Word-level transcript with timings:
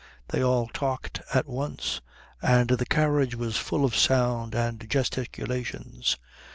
They 0.29 0.41
all 0.43 0.65
talked 0.67 1.21
at 1.31 1.45
once, 1.45 2.01
and 2.41 2.69
the 2.71 2.87
carriage 2.87 3.35
was 3.35 3.55
full 3.57 3.85
of 3.85 3.95
sound 3.95 4.55
and 4.55 4.89
gesticulations. 4.89 6.17